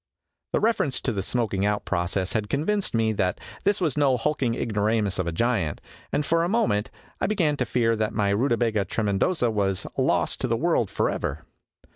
[0.53, 4.55] The reference to the smoking out process had convinced me that this was no hulking
[4.55, 5.79] ignoramus of a giant,
[6.11, 6.89] and for a moment
[7.19, 11.43] I began to fear that my Rutabaga Trcmcndosa was lost to the world forever.